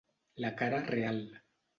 [0.45, 1.21] La cara real.